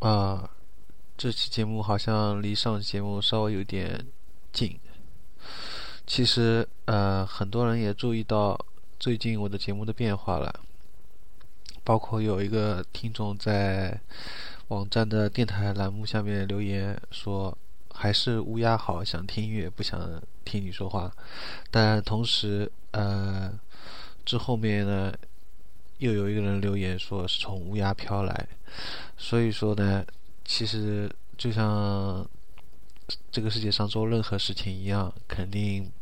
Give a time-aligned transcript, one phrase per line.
[0.00, 0.50] 啊，
[1.18, 4.06] 这期节目好像离上期节目稍微有点
[4.50, 4.80] 近。
[6.06, 8.58] 其实，呃，很多人也注意到
[8.98, 10.60] 最近我的节目的变化了，
[11.84, 14.00] 包括有一个听众在
[14.68, 17.56] 网站的电台栏目下面留言说，
[17.92, 20.00] 还是乌鸦好，想听音乐，不想
[20.46, 21.12] 听你说话。
[21.70, 23.52] 但同时，呃，
[24.24, 25.12] 这后面呢？
[26.00, 28.48] 又有一个人留言说是从乌鸦飘来，
[29.18, 30.02] 所以说呢，
[30.46, 32.26] 其实就像
[33.30, 35.92] 这个世界上做任何事情一样，肯定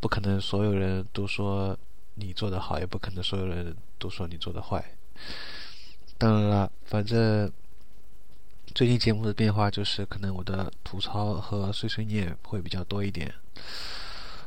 [0.00, 1.78] 不可能所有人都说
[2.14, 4.82] 你做的好，也不可能所有人都说你做的坏。
[6.16, 7.52] 当然了，反正
[8.74, 13.34] 最近节目的变化就是可能我的吐槽和碎碎念会比较多一点。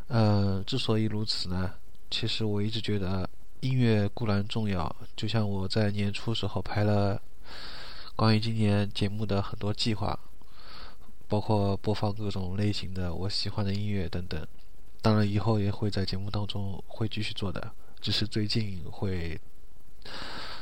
[0.08, 1.76] 嗯，之所以如此呢，
[2.10, 3.30] 其实我一直觉得。
[3.62, 7.22] 音乐固然重要，就像我在年初时候排了
[8.16, 10.20] 关于今年节目的很多计划，
[11.28, 14.48] 包括播放各种类型的我喜欢的音乐等等。
[15.00, 19.40] 当然，以后也会在节目当中会继续做的，只是最近会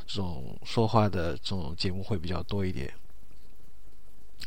[0.05, 2.93] 这种说话的这种节目会比较多一点。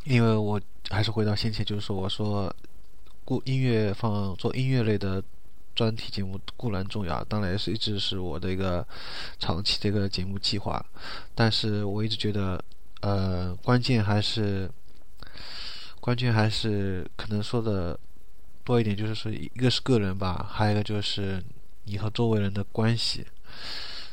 [0.04, 2.54] 因为我还是回到先前，就是说我说，
[3.24, 5.24] 故音乐放做音乐类的。
[5.74, 8.86] 专题节目固然重要，当然也是一直是我的一个
[9.38, 10.84] 长期的一个节目计划。
[11.34, 12.62] 但是我一直觉得，
[13.00, 14.70] 呃，关键还是
[16.00, 17.98] 关键还是可能说的
[18.64, 21.42] 多一点，就是说一个是个人吧，还有一个就是
[21.84, 23.26] 你和周围人的关系，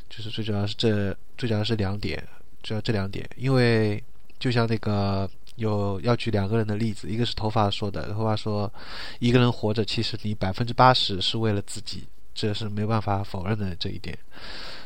[0.08, 2.26] 就是最主要是这最主要是两点，
[2.62, 4.02] 主要这两点，因为
[4.38, 5.30] 就像那个。
[5.60, 8.72] 有要举两个人的例子，一个是头发说的，头发说，
[9.18, 14.18] 一个人活着，其实你百分之八十是为了自己，这是没办法否认的这一点。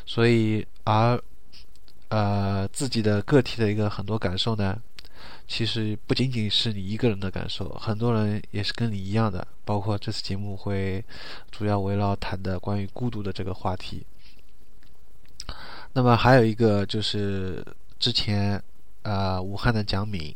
[0.04, 1.22] 所以，而
[2.08, 4.76] 呃自己的个体的一个很多感受呢，
[5.46, 9.46] 其实不仅仅是你一个人的感受，很多人也是跟你一样的。
[9.64, 11.02] 包括这次节目会
[11.50, 14.04] 主要围绕谈的关于孤独的这个话题。
[15.92, 17.64] 那么还有一个就是
[17.98, 18.60] 之前。
[19.04, 20.34] 啊，武汉的蒋敏，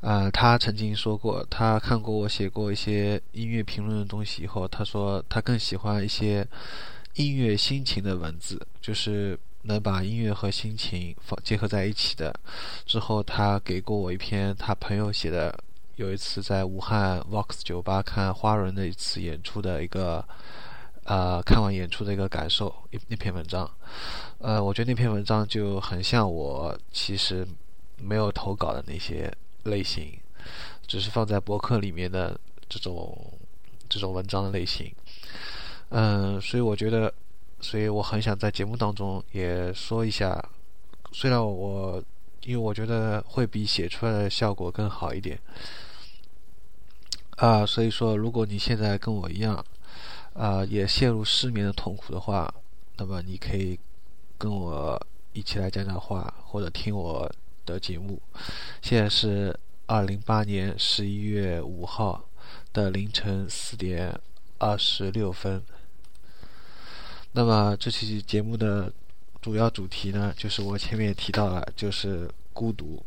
[0.00, 6.46] 呃，他曾经说过，他看过我写过一些音乐评论的东西以后，他说他更喜欢一些
[7.14, 12.32] 音乐心情的文字，就是能把音乐和心情放结合在一起的。
[12.86, 15.52] 之后，他给过我一篇他朋友写的，
[15.96, 20.24] 有一次在武汉 Vox 酒吧看花轮的一次演出的一个，
[21.06, 23.68] 呃，看完演出的一个感受，一那篇文章，
[24.38, 27.44] 呃，我觉得那篇文章就很像我其实。
[28.00, 29.32] 没有投稿的那些
[29.64, 30.18] 类型，
[30.86, 32.38] 只是放在博客里面的
[32.68, 33.32] 这种
[33.88, 34.92] 这种文章的类型。
[35.90, 37.12] 嗯，所以我觉得，
[37.60, 40.42] 所以我很想在节目当中也说一下。
[41.12, 42.02] 虽然我，
[42.42, 45.38] 因为我觉得会比写出来的效果更好一点。
[47.36, 49.64] 啊，所以说，如果你现在跟我一样，
[50.34, 52.52] 啊，也陷入失眠的痛苦的话，
[52.96, 53.78] 那么你可以
[54.36, 55.00] 跟我
[55.32, 57.30] 一起来讲讲话，或者听我。
[57.72, 58.20] 的节目，
[58.80, 62.24] 现在是二零八年十一月五号
[62.72, 64.18] 的凌晨四点
[64.58, 65.62] 二十六分。
[67.32, 68.92] 那么这期节目的
[69.40, 73.04] 主要主题呢，就是我前面也提到了，就是孤独。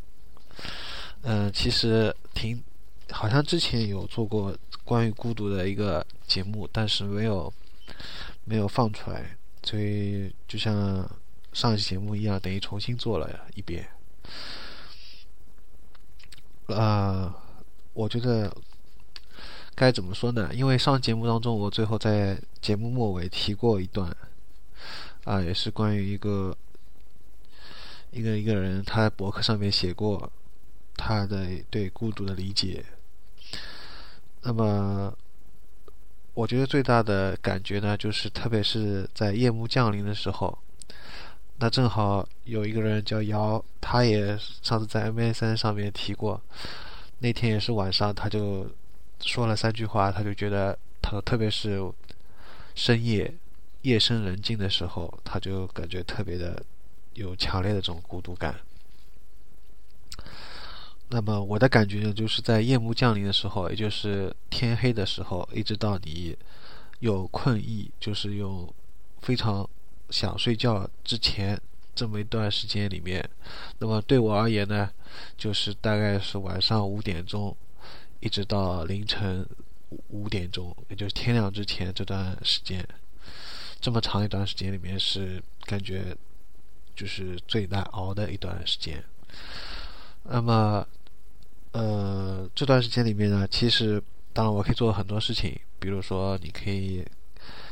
[1.23, 2.63] 嗯，其实挺
[3.09, 4.55] 好像之前有做过
[4.85, 7.51] 关于孤独的一个节目，但是没有
[8.45, 11.09] 没有放出来，所以就像
[11.51, 13.88] 上一期节目一样，等于重新做了一遍。
[16.68, 17.34] 呃，
[17.94, 18.56] 我觉得
[19.75, 20.50] 该怎么说呢？
[20.53, 24.16] 因为上节目当中，我最后在节目末尾提过一段，
[25.25, 26.56] 啊，也是关于一个
[28.12, 30.31] 一个一个人，他在博客上面写过
[30.96, 32.86] 他的对孤独的理解。
[34.44, 35.14] 那么，
[36.34, 40.58] 我觉得最大的感觉呢，就是特别是在夜幕降临的时候。
[41.61, 46.41] 那正好有一个人叫姚，他也上次在 MSN 上面提过，
[47.19, 48.67] 那天也是晚上，他就
[49.19, 51.79] 说了三句话，他就觉得，他说特别是
[52.73, 53.31] 深夜
[53.84, 56.66] 夜深人静的时候，他就感觉特别的
[57.13, 58.55] 有强烈的这种孤独感。
[61.09, 66.35] 那么我的感觉呢，就是在夜幕降临的时候，也就是天黑的时候，一直到你
[67.02, 68.73] 有困意，就是有
[69.22, 69.69] 非常。
[70.11, 71.59] 想睡觉之前
[71.96, 73.28] 这么一段时间里面，
[73.79, 74.90] 那么对我而言呢，
[75.37, 77.55] 就是大概是晚上五点钟，
[78.19, 79.47] 一直到凌晨
[80.09, 82.87] 五点钟，也就是天亮之前这段时间，
[83.79, 86.16] 这么长一段时间里面是感觉
[86.96, 89.03] 就是最难熬的一段时间。
[90.23, 90.87] 那么，
[91.72, 94.02] 呃，这段时间里面呢，其实
[94.34, 97.05] 当然我可以做很多事情，比如说你可以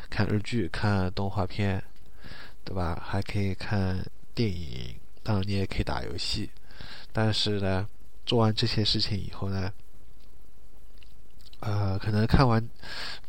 [0.09, 1.81] 看日剧、看动画片，
[2.69, 3.01] 对吧？
[3.04, 4.00] 还可以看
[4.36, 6.51] 电影，当然你也可以打游戏。
[7.12, 7.88] 但是呢，
[8.27, 9.74] 做完这些事情以后呢，
[11.62, 12.63] 呃，可能看完，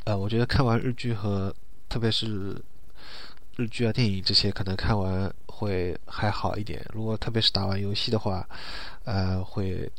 [0.05, 1.55] 呃，我觉得看完日剧和
[1.89, 2.63] 特别是
[3.57, 6.85] 日剧啊、电影这些，可能看完会还好一点。
[6.93, 8.47] 如果特别是打完游戏的话，
[9.05, 9.91] 呃，会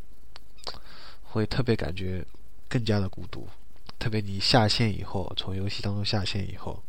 [1.23, 2.23] 会特别感觉
[2.69, 3.47] 更加的孤独。
[3.97, 6.83] 特别你下线以后，从游戏当中下线以后，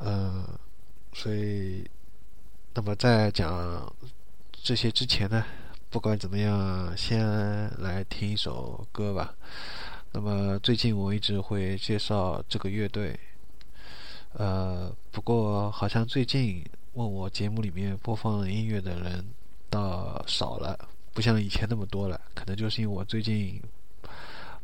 [0.00, 0.44] 嗯，
[1.18, 1.84] 所以，
[2.74, 3.92] 那么在讲
[4.52, 5.44] 这些之前呢，
[5.90, 7.26] 不管怎么样，先
[7.82, 9.34] 来听一首歌吧。
[10.12, 13.18] 那么最近我一直会介绍这个乐队，
[14.34, 19.26] 呃，不过好像最近问我节目里面播放音乐的人
[19.68, 22.20] 倒少了，不像以前那么多了。
[22.32, 23.60] 可能就是因为我最近。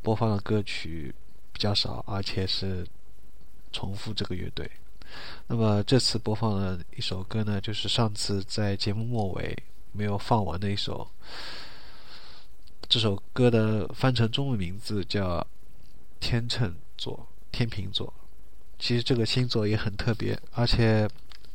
[0.02, 1.14] 播放的歌曲
[1.50, 2.86] 比较少，而且是
[3.72, 4.70] 重复这个乐队。
[5.46, 9.56] 那么这次播放的一首歌呢，就是上次在节目末尾
[9.92, 11.08] 没有放完的一首。
[12.88, 15.38] 这首歌的翻成中文名字叫
[16.20, 18.12] 《天秤座》，天平座。
[18.78, 21.08] 其实这个星座也很特别，而且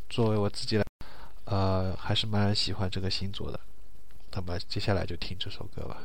[0.10, 0.84] 作为我自己来，
[1.46, 3.60] 呃，还是蛮喜欢这个星座的。
[4.32, 5.98] 那么接下来就听这首歌吧。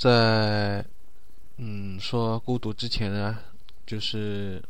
[0.00, 0.82] 在
[1.58, 3.38] 嗯说孤独之前呢，
[3.84, 4.64] 就是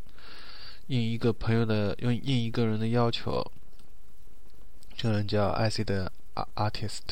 [0.89, 3.41] 应一个朋友的，用应一个人的要求，
[4.97, 6.11] 这个人叫 IC 的
[6.57, 7.03] artist，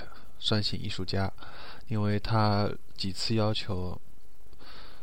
[0.41, 1.33] 算性艺术家，
[1.87, 3.97] 因为他几次要求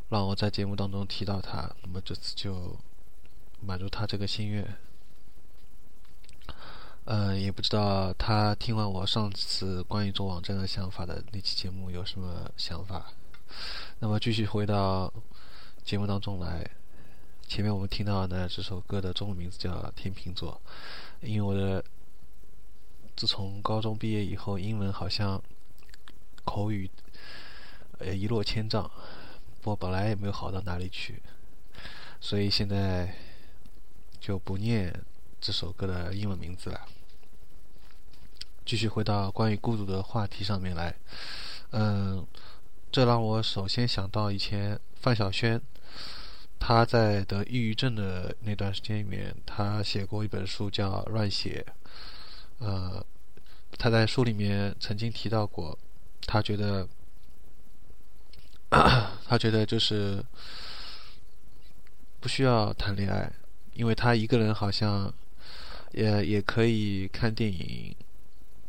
[0.09, 2.77] 让我在节目当中提到他，那么这次就
[3.61, 4.75] 满足他这个心愿。
[7.05, 13.11] 嗯，也不知道他听完我上次关于做网站的想法的那期节目有什么想法。
[13.99, 15.13] 那么继续回到
[15.83, 16.67] 节目当中来，
[17.47, 20.59] 前面我们听到的这首歌的中文名字叫《天秤座》，
[21.27, 21.85] 因为我的
[23.15, 25.39] 自从高中毕业以后，英文好像
[26.43, 26.89] 口语
[27.99, 28.89] 呃一落千丈，
[29.61, 31.21] 不过本来也没有好到哪里去，
[32.19, 33.13] 所以现在
[34.19, 34.91] 就不念
[35.39, 36.81] 这首歌的英文名字了。
[38.65, 40.95] 继续回到关于孤独的话题上面来，
[41.69, 42.25] 嗯，
[42.91, 45.61] 这让我首先想到以前范晓萱，
[46.59, 51.63] 他在得抑郁症的那段时间里面，他写过一本书叫《乱写》，
[52.65, 53.05] 呃，
[53.77, 55.77] 他在书里面曾经提到过，
[56.25, 56.87] 他觉得，
[58.71, 60.25] 他觉得就是
[62.19, 63.31] 不需要谈恋爱，
[63.75, 65.13] 因为他一个人好像
[65.91, 67.95] 也也可以看电影。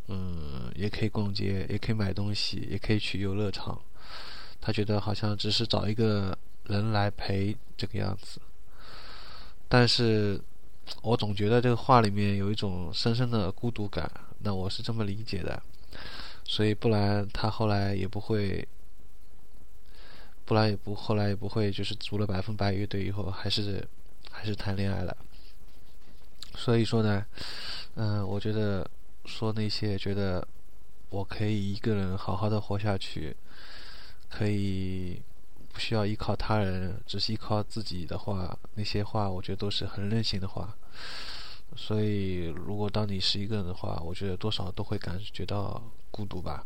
[0.08, 3.80] 嗯，也可以逛街，也可以买东西，也可以去游乐场。
[4.60, 8.40] 他觉得好像只是找一个人来陪这个样子。
[9.68, 10.40] 但是，
[11.02, 14.08] 我总觉得这个话里面有一种深深的孤独感。
[14.38, 15.60] 那我是这么理解的。
[16.44, 18.66] 所以，不然他后来也不会，
[20.44, 23.84] 不然也不后来也不会就是组了百分百乐队以后还是
[24.30, 25.16] 还是谈恋爱了。
[26.54, 27.26] 所以说呢，
[27.96, 28.88] 嗯，我觉得。
[29.26, 30.47] 说那些觉得
[31.11, 33.37] 我可以一个人好好的活下去，
[34.28, 35.21] 可以
[35.73, 40.75] 不需要依靠他人，只是依靠自己的话，那些话我觉得都是很任性的话。
[41.76, 46.64] 所以，如果当你是一个人的话，我觉得多少都会感觉到孤独吧。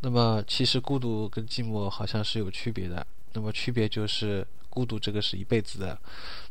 [0.00, 3.04] 那么，其实孤独跟寂寞好像是有区别的。
[3.32, 5.98] 那么，区别就是孤独这个是一辈子的，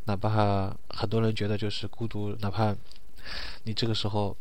[0.06, 2.76] 哪怕很多人觉得就是孤独，哪怕
[3.64, 4.36] 你这个时候。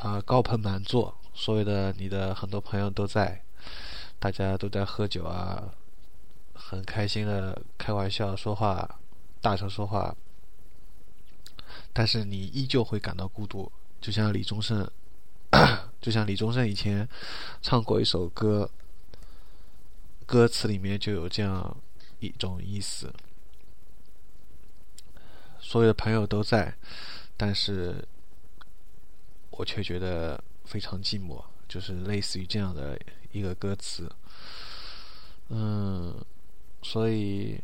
[0.00, 3.42] 啊，高朋满座，所有的你的很多朋友都在，
[4.18, 5.74] 大家都在喝酒啊，
[6.54, 8.98] 很开心的开玩笑说话，
[9.42, 10.16] 大声说话，
[11.92, 14.90] 但是你依旧会感到孤独，就像李宗盛，
[16.00, 17.06] 就像李宗盛以前
[17.60, 18.70] 唱过一首歌，
[20.24, 21.76] 歌词里面就有这样
[22.20, 23.12] 一种意思，
[25.58, 26.74] 所有的朋友都在，
[27.36, 28.08] 但是。
[29.60, 32.98] 我却觉得非常寂寞，就是类似于这样的
[33.30, 34.10] 一个歌词。
[35.50, 36.16] 嗯，
[36.80, 37.60] 所以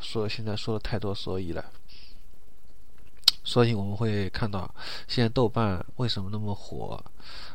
[0.00, 1.64] 说现在说了太多所以了。
[3.44, 4.68] 所以我们会看到，
[5.06, 7.00] 现在豆瓣为什么那么火，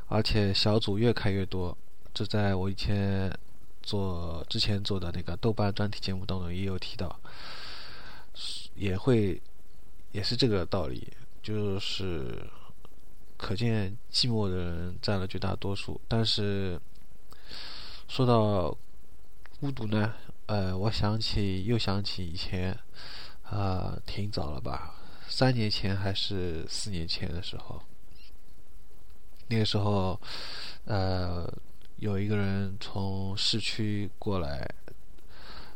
[0.07, 1.77] 而且小组越开越多。
[2.13, 3.37] 这在我以前
[3.83, 7.19] 做之前做的那个豆瓣专题节目当中也有提到，
[8.75, 9.41] 也会
[10.13, 11.11] 也是这个道理，
[11.43, 12.47] 就是。
[13.41, 15.99] 可见寂寞的人占了绝大多数。
[16.07, 16.79] 但是
[18.07, 18.77] 说到
[19.59, 20.13] 孤独呢，
[20.45, 22.77] 呃，我想起又想起以前，
[23.43, 24.93] 啊，挺早了吧，
[25.27, 27.81] 三年前还是四年前的时候，
[29.47, 30.21] 那个时候，
[30.85, 31.51] 呃，
[31.97, 34.69] 有一个人从市区过来，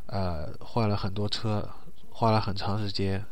[0.06, 1.68] 呃，换了很多车，
[2.12, 3.26] 花了很长时间，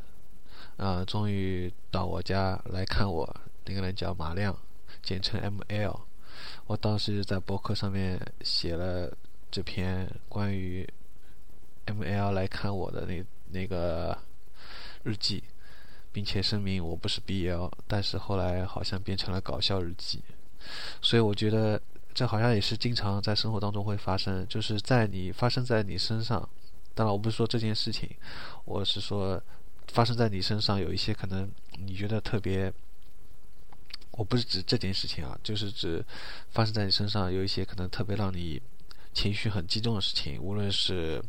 [0.77, 3.35] 啊，终于到我家来看我。
[3.65, 4.57] 那个人叫马亮，
[5.01, 6.01] 简称 M L。
[6.65, 9.15] 我当时在博客上面写了
[9.51, 10.87] 这篇关于
[11.85, 14.17] M L 来看我的那那个
[15.03, 15.43] 日记，
[16.11, 20.21] 并且声明我不是 B L，但是后来好像变成了搞笑日记。
[21.01, 21.79] 所以我觉得
[22.13, 26.47] 这好像也是经常在生活当中会发生，就是在你发生在你身上。
[26.95, 28.09] 当然我不是说这件事情，
[28.65, 29.41] 我是说
[29.87, 32.73] 发生在你身上有一些可能你觉得特别。
[34.15, 36.05] 我不是指这件事情啊，就是指
[36.51, 38.61] 发生在你身上有一些可能特别让你
[39.11, 41.19] 情绪很激动的事情，无论是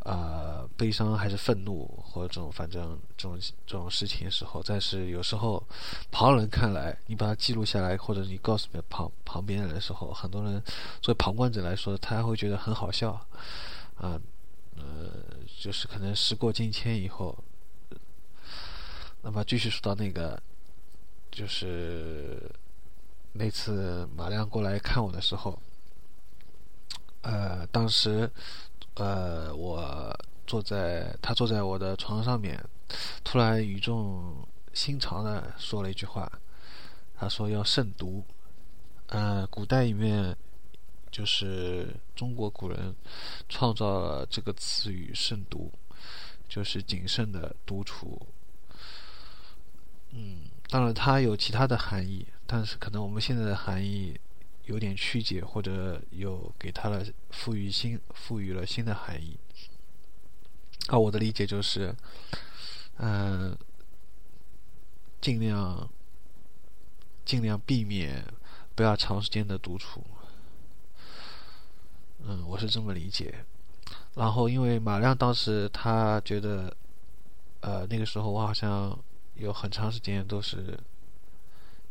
[0.00, 5.62] 啊悲伤还是愤怒或者这种反正这种这种事情的时候，但是有时候
[6.10, 10.62] 旁人看来，你把它记录下来，或者你告诉旁旁边人的时候，很多人
[11.02, 13.12] 作为旁观者来说，他会觉得很好笑
[13.96, 14.18] 啊，
[14.76, 15.10] 呃，
[15.60, 17.36] 就是可能时过境迁以后，
[19.20, 20.42] 那么继续说到那个。
[21.32, 22.38] 就是
[23.32, 25.58] 那次马亮过来看我的时候，
[27.22, 28.30] 呃当时，
[28.94, 30.14] 呃，我
[30.46, 32.62] 坐在他坐在我的床上面，
[33.24, 36.30] 突然语重心长的说了一句话，
[37.16, 38.22] 他说要慎独。
[39.06, 40.36] 呃，古代里面
[41.10, 42.94] 就是中国古人
[43.48, 45.72] 创造了这个词语“慎独”，
[46.48, 48.20] 就是谨慎的独处。
[50.10, 54.18] 嗯，当然它有其他的含义，但是可能我们现在的含义。
[54.66, 59.36] 有点曲解，或者有给它了赋予新赋予了新的含义。
[60.86, 61.92] 啊，我的理解就是，
[62.98, 63.58] 嗯，
[65.20, 65.90] 尽量
[67.24, 68.24] 尽量避免
[68.76, 70.04] 不要长时间的独处。
[72.20, 73.44] 嗯，我是这么理解。
[74.14, 76.74] 然后，因为马亮当时他觉得，
[77.62, 78.96] 呃，那个时候我好像
[79.34, 80.78] 有很长时间都是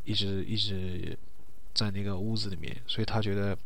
[0.03, 1.17] 一直一直。
[1.73, 3.57] 在那个屋子里面，所以他觉得，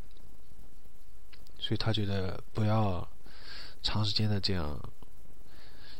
[1.58, 3.06] 所以他觉得不要
[3.82, 4.80] 长时间的这样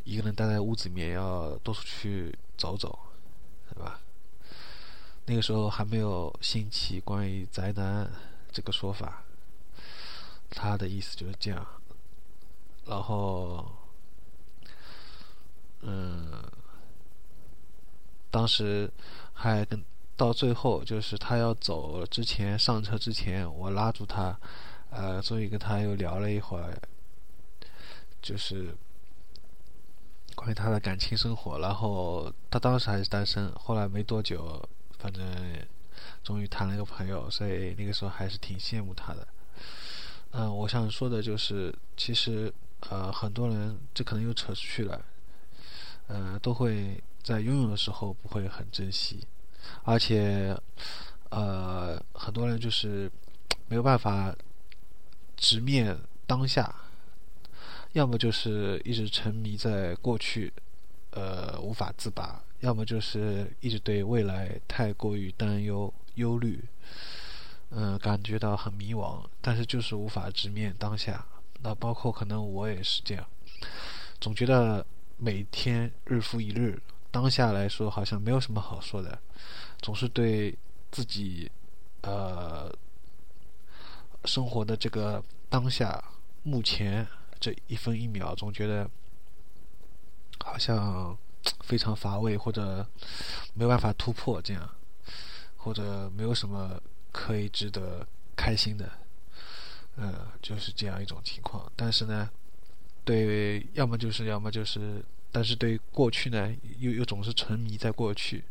[0.04, 3.00] 一个人待在屋子里面，要多出去走走，
[3.74, 4.00] 对吧？
[5.26, 8.08] 那个时候还没有兴起关于宅男
[8.52, 9.24] 这个说法，
[10.52, 11.66] 他的意思就是这样。
[12.86, 13.68] 然后，
[15.82, 16.44] 嗯，
[18.36, 18.92] 当时
[19.34, 19.82] 还跟。
[20.18, 24.40] 到最后，就是他要走之前，上车之前，我拉住他，
[24.90, 26.74] 呃，终于跟他又聊了一会儿，
[28.22, 28.74] 就是
[30.36, 31.60] 关于他的感情生活。
[31.60, 34.64] 然后他当时还是单身，后来没多久，
[34.98, 35.22] 反正
[36.24, 39.28] 终于谈了一个朋友，所以那个时候还是挺羡慕他的。
[40.32, 42.54] 嗯，我想说的就是，其实
[42.90, 45.04] 呃，很多人这可能又扯出去了，
[46.08, 49.26] 呃，都会在拥有的时候不会很珍惜。
[49.84, 50.56] 而且，
[51.32, 53.12] 呃，很多人就是
[53.68, 54.36] 没有办法
[55.36, 56.74] 直面当下，
[57.94, 60.54] 要么就是一直沉迷在过去，
[61.10, 66.64] 呃，无法自拔；要么就是一直对未来太过于担忧、忧虑，
[67.72, 71.26] 嗯，感觉到很迷惘，但是就是无法直面当下。
[71.64, 73.26] 那包括可能我也是这样，
[74.22, 74.86] 总觉得
[75.18, 76.80] 每天日复一日。
[77.16, 79.18] 当下来说，好像没有什么好说的，
[79.82, 80.54] 总是对
[80.92, 81.50] 自己，
[82.02, 82.70] 呃，
[84.26, 86.04] 生活的这个当下，
[86.44, 87.08] 目前
[87.40, 88.90] 这一分一秒，总觉得
[90.44, 91.18] 好像
[91.62, 92.86] 非常乏味，或者
[93.54, 94.70] 没有办法突破，这样，
[95.56, 96.78] 或者没有什么
[97.14, 98.92] 可以值得开心的，
[99.96, 101.72] 呃，就是这样一种情况。
[101.78, 102.30] 但是呢，
[103.06, 105.02] 对，要么就是，要么就是。
[105.36, 108.42] 但是对过去呢，又又总是沉迷在过去，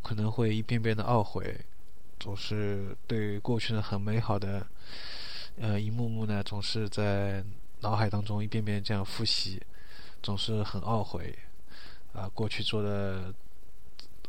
[0.00, 1.60] 可能会一遍遍的懊悔，
[2.18, 4.66] 总是对过去的很美好的，
[5.58, 7.44] 呃，一幕幕呢，总是在
[7.80, 9.60] 脑海当中一遍遍这样复习，
[10.22, 11.38] 总是很懊悔，
[12.14, 13.34] 啊，过去做的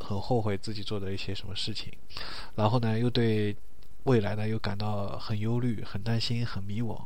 [0.02, 1.94] 很后悔自己做的一些什么事情，
[2.56, 3.56] 然后呢，又对
[4.04, 7.06] 未来呢又感到很忧虑、很担心、很迷惘，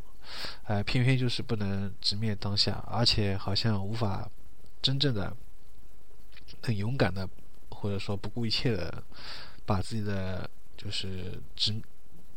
[0.63, 4.27] 呃，偏偏就是不能直面当下，而且好像无法。
[4.85, 5.35] 真正的
[6.61, 7.27] 很勇敢的，
[7.71, 9.03] 或者说不顾一切的，
[9.65, 11.73] 把自己的就是直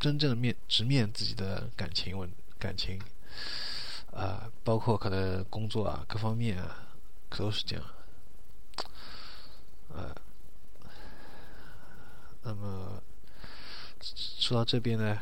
[0.01, 2.27] 真正的面直面自己的感情问
[2.59, 2.99] 感情，
[4.13, 6.89] 啊，包括可能工作啊各方面啊，
[7.29, 7.85] 可都是这样，
[9.91, 10.15] 呃，
[12.45, 13.03] 那么
[14.01, 15.21] 说到这边呢，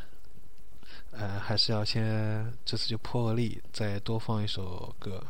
[1.10, 5.26] 呃，还是要先这次就破个例，再多放一首歌。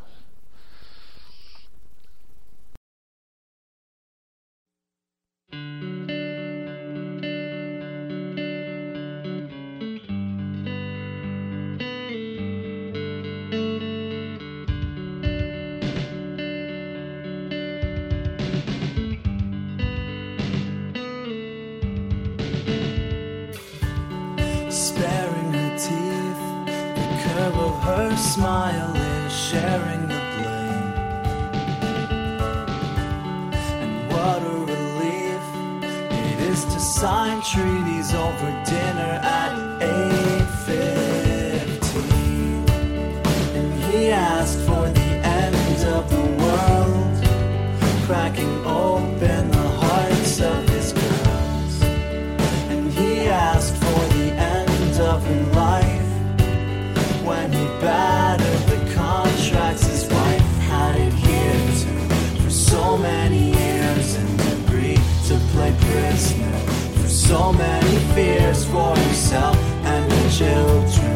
[36.65, 40.16] To sign treaties over dinner at 8.15.
[67.27, 71.06] so many fears for himself and the children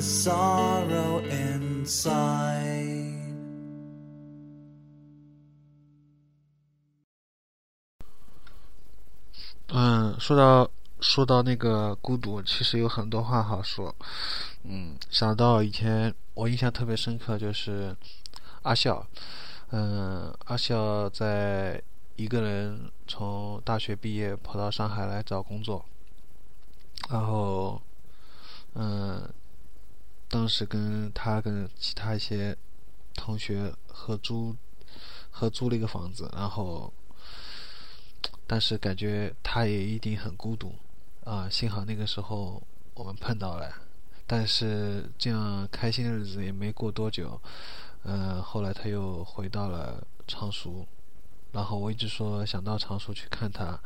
[0.00, 3.16] sorrow inside.
[9.70, 13.94] 嗯，说到说到那个孤独，其实有很多话好说。
[14.64, 17.94] 嗯，想到以前我印象特别深刻，就是
[18.62, 19.06] 阿笑。
[19.70, 21.82] 嗯，阿笑在
[22.16, 25.84] 一个人从大学毕业跑到上海来找工作，
[27.10, 27.80] 然后，
[28.74, 29.22] 嗯，
[30.28, 32.56] 当时跟他跟其他一些
[33.14, 34.54] 同学合租
[35.30, 36.92] 合租了一个房子，然后。
[38.50, 40.74] 但是感觉他也一定很孤独
[41.22, 41.46] 啊！
[41.50, 42.62] 幸好那个时候
[42.94, 43.70] 我们碰到了，
[44.26, 47.38] 但是这样开心的日子也没过多久，
[48.04, 50.86] 呃，后来他又回到了常熟，
[51.52, 53.78] 然后我一直说想到常熟去看他，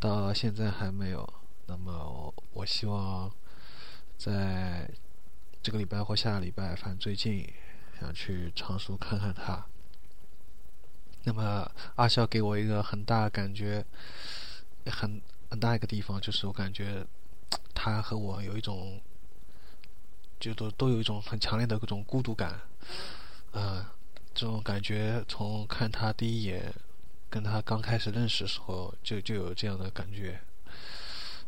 [0.00, 1.32] 到现在还没有。
[1.66, 3.30] 那么我希望
[4.16, 4.90] 在
[5.68, 7.46] 这个礼拜或下个礼拜，反正最近
[8.00, 9.66] 想去常熟看看他。
[11.24, 13.84] 那么阿笑给我一个很大感觉，
[14.86, 17.06] 很很大一个地方，就是我感觉
[17.74, 18.98] 他和我有一种，
[20.40, 22.58] 就都都有一种很强烈的一种孤独感，
[23.50, 23.84] 呃，
[24.32, 26.72] 这种感觉从看他第一眼，
[27.28, 30.40] 跟他刚开始认识的时候就就有这样的感觉，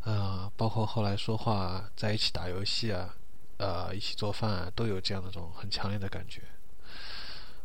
[0.02, 3.14] 呃，包括后来说话，在一起打游戏啊，
[3.60, 6.40] 呃，一起做饭啊，都有这样的种很强烈的感觉，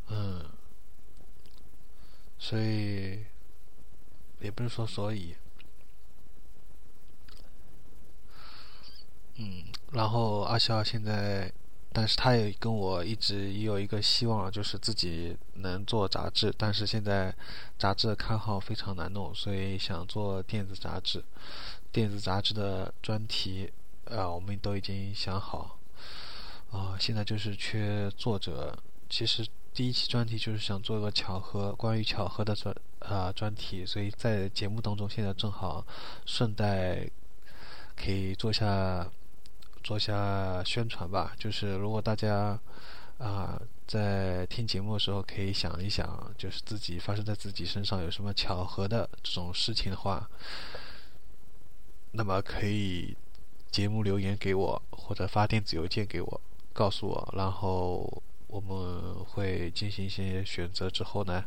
[0.09, 0.43] 嗯。
[2.37, 3.25] 所以，
[4.41, 5.35] 也不是说所以，
[9.35, 11.51] 嗯，然后阿笑现在，
[11.93, 17.33] 但是他也跟我一直也有一个希望，就是自己能做杂志，但是现在
[17.79, 21.23] 杂志的刊号非常难弄，所以想做电子杂志。
[21.91, 23.71] 电子杂志的专题，
[24.03, 25.74] 呃，我们都已经想好，
[26.71, 28.77] 啊、现在就是缺作者。
[29.09, 35.85] 其实第一期专题就是想做个巧合，关于巧合的专啊、专题，所以在节目当中现在正好
[36.25, 37.07] 顺带
[37.95, 39.09] 可以做下
[39.83, 41.33] 做下宣传吧。
[41.37, 42.59] 就是如果大家
[43.17, 50.29] 啊、在听节目的时候可以想一想，就是自己发生在自己身上有什么巧合的这种事情的话，
[52.11, 53.15] 那么可以
[53.71, 56.41] 节目留言给我，或者发电子邮件给我，
[56.75, 61.45] 告诉我，然后我们会进行一些选择之后呢，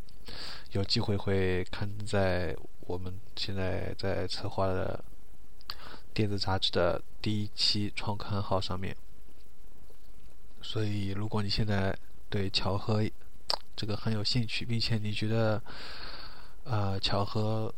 [0.71, 5.05] 有机会会刊登在我们现在在策划的
[6.15, 8.97] 电子杂志的第一期创刊号上面。
[10.63, 11.95] 所以，如果你现在
[12.27, 13.07] 对巧合
[13.75, 15.61] 这个很有兴趣，并且你觉得，
[16.63, 17.71] 呃，巧合，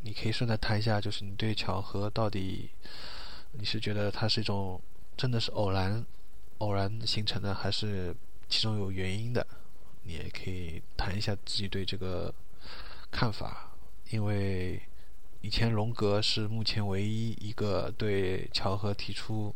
[0.00, 2.70] 你可以顺带谈一下，就是你对巧合到底，
[3.52, 4.80] 你是觉得它是一种
[5.16, 6.04] 真的是偶然、
[6.64, 8.16] 偶然形成的，还是
[8.48, 9.46] 其中有原因的？
[10.02, 12.34] 你也可以谈一下自己对这个
[13.10, 13.70] 看法，
[14.10, 14.80] 因为
[15.42, 19.54] 以前荣格是目前唯一一个对巧合提出。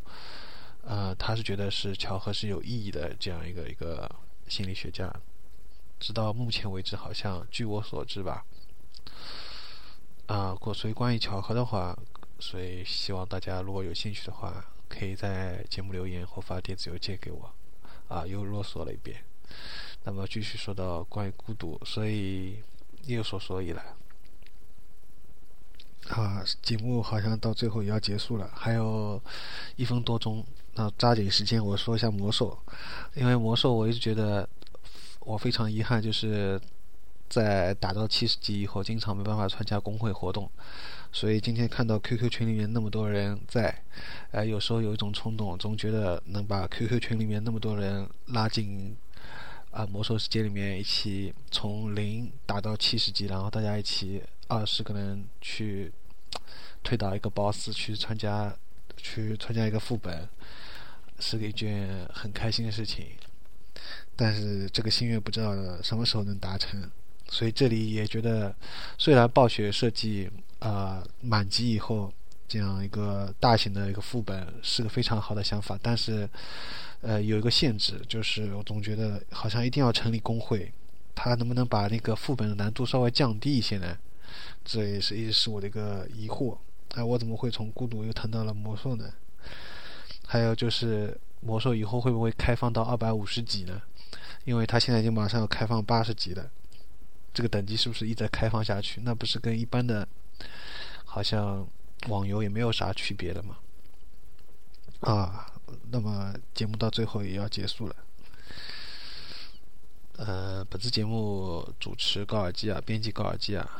[0.83, 4.11] 呃，他是觉得是巧合是有意义的这样一个一个
[4.47, 5.12] 心理学家，
[6.01, 8.42] 直到目前为止，好像据我所知吧。
[10.29, 11.99] 啊，过所以关于巧合的话，
[12.38, 17.53] 所以希望大家如果有兴趣的话，可以在节目留言或发电子邮件给我。
[18.09, 19.22] 啊，又啰嗦了一遍。
[20.05, 22.62] 那么继续说到关于孤独，所以
[23.05, 23.83] 又说所以了。
[26.09, 29.22] 啊，节目好像到最后也要结束了，还有
[29.77, 30.42] 一分多钟。
[30.74, 32.57] 那抓紧时间，我说一下魔兽，
[33.14, 34.48] 因为魔兽我一直觉得
[35.20, 36.59] 我非常遗憾，就是
[37.29, 40.51] 在打到七十级以后，经常没办法参加工会活动，
[41.12, 43.83] 所以今天看到 QQ 群里面那么多人在，
[44.31, 48.97] 呃，有时候有一种冲动，总觉得能把 QQ 群里面那么多人拉进
[49.71, 55.92] 啊魔兽世界里面，一起从零打到七十级，然后大家一起二十个人去
[56.83, 58.55] 推倒一个 BOSS，去参加
[58.97, 60.29] 去参加一个副本。
[61.21, 63.05] 是一件很开心的事情，
[64.14, 66.88] 但是这个心愿不知道什么时候能达成，
[67.28, 68.54] 所以这里也觉得，
[68.96, 72.12] 虽然暴雪设计啊满级以后
[72.48, 76.28] 这样一个大型的一个副本是个非常好的想法，但是
[77.02, 80.72] 呃有一个限制，就是我总觉得好像一定要成立工会，
[81.14, 83.98] 他能不能把那个副本的难度稍微降低一些呢？
[84.64, 86.56] 这也是一直是我的一个疑惑。
[86.94, 89.12] 哎，我怎么会从孤独又谈到了魔兽呢？
[90.26, 93.80] 还有就是魔兽以后会不会开放到二百五十级呢？
[94.44, 96.50] 因为它现在已经马上要开放八十级了，
[97.38, 99.01] 这个等级是不是一直开放下去？
[99.03, 100.09] 那不是跟一般的，
[101.05, 101.64] 好像
[102.09, 103.59] 网游也没有啥区别的嘛？
[105.03, 105.46] 啊，
[105.92, 107.96] 那么节目到最后也要结束了。
[110.16, 113.70] 呃，本次节目主持高尔基啊，编辑高尔基啊，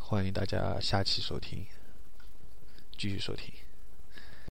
[0.00, 1.64] 欢迎大家下期收听，
[2.96, 3.67] 继续收听。